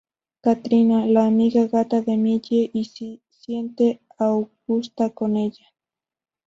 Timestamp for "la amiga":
1.05-1.67